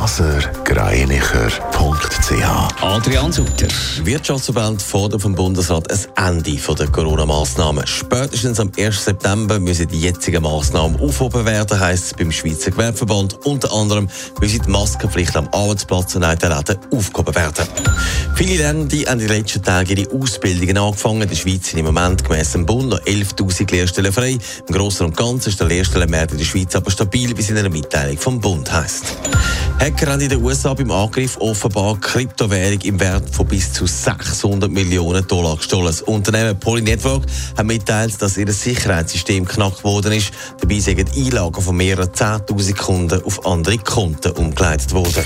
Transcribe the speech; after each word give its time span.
blasergreinicher.ch 0.00 2.82
Adrian 2.82 3.30
Sutter. 3.30 3.68
Wirtschaftsverband 4.02 4.80
fordert 4.80 5.20
vom 5.20 5.34
Bundesrat 5.34 5.92
ein 6.16 6.38
Ende 6.38 6.52
der 6.52 6.88
Corona-Massnahmen. 6.88 7.86
Spätestens 7.86 8.58
am 8.60 8.72
1. 8.78 9.04
September 9.04 9.60
müssen 9.60 9.88
die 9.88 10.00
jetzigen 10.00 10.42
Massnahmen 10.42 10.98
aufgehoben 10.98 11.44
werden, 11.44 11.78
heisst 11.78 12.04
es 12.04 12.14
beim 12.14 12.32
Schweizer 12.32 12.70
Gewerbeverband. 12.70 13.44
Unter 13.44 13.70
anderem 13.74 14.08
müssen 14.40 14.62
die 14.62 14.70
Maskenpflicht 14.70 15.36
am 15.36 15.48
Arbeitsplatz 15.48 16.14
und 16.14 16.22
in 16.22 16.38
den 16.38 16.50
Läden 16.50 16.78
aufgehoben 16.92 17.34
werden. 17.34 17.66
Viele 18.36 18.56
Lernende 18.56 19.04
haben 19.06 19.20
in 19.20 19.28
den 19.28 19.36
letzten 19.36 19.62
Tagen 19.62 19.98
ihre 19.98 20.10
Ausbildungen 20.12 20.78
angefangen. 20.78 21.20
In 21.22 21.28
der 21.28 21.36
Schweiz 21.36 21.68
sind 21.68 21.78
im 21.78 21.84
Moment 21.84 22.24
gemäss 22.24 22.52
dem 22.52 22.64
Bund 22.64 22.88
noch 22.88 23.00
11.000 23.00 23.70
Lehrstellen 23.70 24.14
frei. 24.14 24.38
Im 24.66 24.74
Großen 24.74 25.04
und 25.04 25.14
Ganzen 25.14 25.50
ist 25.50 25.60
der 25.60 25.66
Lehrstellenmarkt 25.66 26.32
in 26.32 26.38
der 26.38 26.46
Schweiz 26.46 26.74
aber 26.74 26.90
stabil, 26.90 27.36
wie 27.36 27.42
es 27.42 27.50
in 27.50 27.58
einer 27.58 27.68
Mitteilung 27.68 28.16
vom 28.16 28.40
Bund 28.40 28.72
heisst. 28.72 29.18
Hacker 29.80 30.12
haben 30.12 30.20
in 30.20 30.28
den 30.28 30.44
USA 30.44 30.74
beim 30.74 30.90
Angriff 30.90 31.38
offenbar 31.38 31.98
Kryptowährung 31.98 32.82
im 32.82 33.00
Wert 33.00 33.34
von 33.34 33.46
bis 33.46 33.72
zu 33.72 33.86
600 33.86 34.70
Millionen 34.70 35.26
Dollar 35.26 35.56
gestohlen. 35.56 35.86
Das 35.86 36.02
Unternehmen 36.02 36.60
Poly 36.60 36.82
Network 36.82 37.24
hat 37.56 37.64
mitteilt, 37.64 38.20
dass 38.20 38.36
ihr 38.36 38.52
Sicherheitssystem 38.52 39.46
knackt 39.46 39.82
worden 39.82 40.12
ist. 40.12 40.32
Dabei 40.60 40.80
sind 40.80 41.16
Einlagen 41.16 41.62
von 41.62 41.74
mehreren 41.74 42.10
10.000 42.10 42.76
Kunden 42.76 43.24
auf 43.24 43.46
andere 43.46 43.78
Konten 43.78 44.32
umgeleitet 44.32 44.92
worden. 44.92 45.24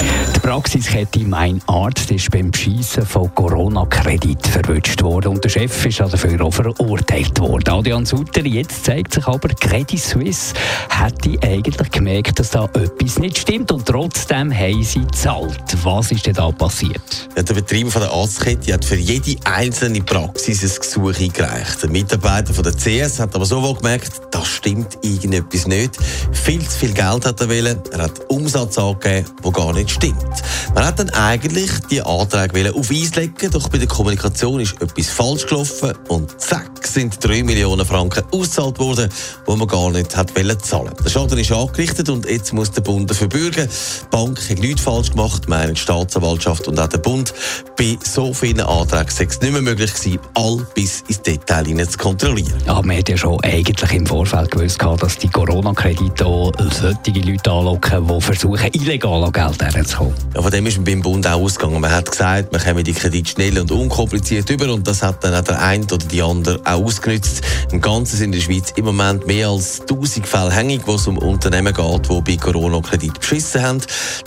Die 0.00 0.40
Praxiskette 0.40 1.20
Mein 1.20 1.60
Arzt 1.66 2.10
ist 2.10 2.30
beim 2.30 2.50
Beschissen 2.50 3.04
von 3.04 3.32
Corona-Kredit 3.34 4.46
verwünscht 4.46 5.02
worden 5.02 5.28
und 5.28 5.44
der 5.44 5.50
Chef 5.50 5.84
ist 5.84 6.00
dafür 6.00 6.40
auch 6.44 6.52
verurteilt 6.52 7.38
worden. 7.38 7.68
Adrian 7.68 8.06
Sutter, 8.06 8.44
jetzt 8.46 8.84
zeigt 8.84 9.12
sich 9.12 9.26
aber, 9.26 9.48
Credit 9.48 10.00
Suisse 10.00 10.54
hätte 10.88 11.38
eigentlich 11.46 11.90
gemerkt, 11.90 12.38
dass 12.38 12.50
da 12.50 12.64
etwas 12.64 13.18
nicht 13.18 13.38
stimmt 13.38 13.70
und 13.70 13.86
trotzdem 13.86 14.52
haben 14.52 14.82
sie 14.82 15.00
gezahlt. 15.00 15.62
Was 15.82 16.10
ist 16.10 16.26
denn 16.26 16.34
da 16.34 16.50
passiert? 16.50 17.28
Ja, 17.36 17.42
der 17.42 17.54
Betreiber 17.54 17.90
von 17.90 18.02
der 18.02 18.10
Arztkette 18.10 18.72
hat 18.72 18.84
für 18.84 18.96
jede 18.96 19.36
einzelne 19.44 20.00
Praxis 20.00 20.62
ein 20.62 20.80
Gesuch 20.80 21.20
eingereicht. 21.20 21.82
Der 21.82 21.90
Mitarbeiter 21.90 22.54
von 22.54 22.64
der 22.64 22.72
CS 22.72 23.20
hat 23.20 23.34
aber 23.34 23.44
sofort 23.44 23.82
gemerkt, 23.82 24.12
da 24.30 24.44
stimmt 24.44 24.98
irgendetwas 25.02 25.66
nicht. 25.66 25.98
Viel 26.32 26.66
zu 26.66 26.78
viel 26.78 26.92
Geld 26.92 27.26
hat 27.26 27.40
er 27.40 27.48
wollen. 27.48 27.78
Er 27.92 28.02
hat 28.02 28.12
Umsatz 28.28 28.78
angegeben, 28.78 29.26
der 29.44 29.52
gar 29.52 29.72
nicht 29.74 29.89
stimmt. 29.90 30.42
Man 30.74 30.86
hat 30.86 31.00
dann 31.00 31.10
eigentlich 31.10 31.70
die 31.90 32.00
Anträge 32.00 32.72
auf 32.74 32.90
Eis 32.90 33.16
legen, 33.16 33.50
doch 33.50 33.68
bei 33.68 33.78
der 33.78 33.88
Kommunikation 33.88 34.60
ist 34.60 34.80
etwas 34.80 35.08
falsch 35.08 35.46
gelaufen 35.46 35.92
und 36.08 36.40
zack 36.40 36.86
sind 36.86 37.22
3 37.22 37.42
Millionen 37.42 37.84
Franken 37.84 38.22
ausgezahlt 38.32 38.78
worden, 38.78 39.08
die 39.48 39.56
man 39.56 39.66
gar 39.66 39.90
nicht 39.90 40.16
hat 40.16 40.30
zahlen 40.62 40.92
Der 41.04 41.10
Schaden 41.10 41.38
ist 41.38 41.52
angerichtet 41.52 42.08
und 42.08 42.28
jetzt 42.28 42.52
muss 42.52 42.70
der 42.70 42.82
Bund 42.82 43.10
dafür 43.10 43.28
bürgen. 43.28 43.68
Die 43.68 44.06
Bank 44.10 44.40
hat 44.48 44.58
nichts 44.58 44.82
falsch 44.82 45.10
gemacht, 45.10 45.48
meinen 45.48 45.74
die 45.74 45.80
Staatsanwaltschaft 45.80 46.68
und 46.68 46.78
auch 46.78 46.88
der 46.88 46.98
Bund. 46.98 47.32
Bei 47.76 47.98
so 48.04 48.32
vielen 48.32 48.60
Anträgen 48.60 49.10
sei 49.10 49.24
es 49.24 49.40
nicht 49.40 49.52
mehr 49.52 49.62
möglich 49.62 49.92
gewesen, 49.92 50.20
all 50.34 50.66
bis 50.74 51.02
ins 51.08 51.22
Detail 51.22 51.64
zu 51.86 51.98
kontrollieren. 51.98 52.54
Ja, 52.66 52.80
man 52.82 52.96
hat 52.96 53.08
ja 53.08 53.16
schon 53.16 53.40
eigentlich 53.42 53.92
im 53.92 54.06
Vorfeld 54.06 54.50
gewusst, 54.50 54.80
dass 54.80 55.18
die 55.18 55.28
Corona-Kredite 55.28 56.24
solche 56.24 57.20
Leute 57.20 57.50
anlocken, 57.50 58.06
die 58.06 58.20
versuchen, 58.20 58.70
illegal 58.72 59.24
an 59.24 59.32
Geld 59.32 59.62
herzukommen. 59.62 60.14
Ja, 60.34 60.59
dem 60.60 60.66
ist 60.66 60.76
man 60.76 60.84
beim 60.84 61.00
Bund 61.00 61.26
auch 61.26 61.40
ausgegangen. 61.40 61.80
Man 61.80 61.90
hat 61.90 62.10
gesagt, 62.10 62.52
man 62.52 62.62
komme 62.62 62.82
die 62.82 62.92
Kredit 62.92 63.30
schnell 63.30 63.58
und 63.58 63.70
unkompliziert 63.70 64.50
über 64.50 64.70
und 64.70 64.86
das 64.86 65.02
hat 65.02 65.24
dann 65.24 65.34
auch 65.34 65.40
der 65.42 65.58
eine 65.62 65.84
oder 65.84 65.96
die 65.96 66.20
andere 66.20 66.60
auch 66.64 66.84
ausgenutzt. 66.84 67.40
Im 67.72 67.80
Ganzen 67.80 68.18
sind 68.18 68.26
in 68.26 68.32
der 68.32 68.40
Schweiz 68.40 68.70
im 68.76 68.84
Moment 68.84 69.26
mehr 69.26 69.48
als 69.48 69.80
1000 69.80 70.26
Fälle 70.26 70.52
hängig, 70.52 70.82
wo 70.84 70.96
es 70.96 71.06
um 71.06 71.16
Unternehmen 71.16 71.72
geht, 71.72 72.10
die 72.10 72.20
bei 72.20 72.36
Corona-Kredit 72.36 73.20
beschissen 73.20 73.62
haben. 73.62 73.80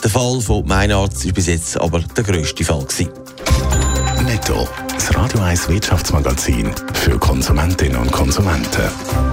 Der 0.04 0.10
Fall 0.10 0.42
von 0.42 0.66
Meinarzt 0.66 1.24
ist 1.24 1.36
bis 1.36 1.46
jetzt 1.46 1.80
aber 1.80 2.00
der 2.00 2.24
grösste 2.24 2.64
Fall 2.64 2.84
gewesen. 2.84 3.10
Netto, 4.26 4.68
das 4.92 5.16
Radio 5.16 5.40
1 5.40 5.70
Wirtschaftsmagazin 5.70 6.72
für 6.94 7.20
Konsumentinnen 7.20 7.98
und 7.98 8.12
Konsumenten. 8.12 9.33